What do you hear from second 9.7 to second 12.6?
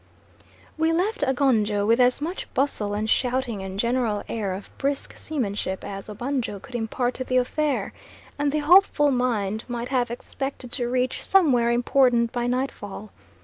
have expected to reach somewhere important by